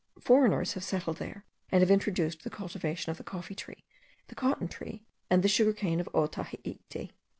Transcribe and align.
Foreigners 0.19 0.73
have 0.73 0.83
settled 0.83 1.17
there, 1.17 1.45
and 1.71 1.83
have 1.83 1.91
introduced 1.91 2.43
the 2.43 2.49
cultivation 2.49 3.11
of 3.11 3.17
the 3.17 3.23
coffee 3.23 3.53
tree, 3.53 3.83
the 4.29 4.33
cotton 4.35 4.67
tree, 4.67 5.05
and 5.29 5.43
the 5.43 5.47
sugar 5.47 5.73
cane 5.73 5.99
of 5.99 6.09
Otaheite. 6.11 7.11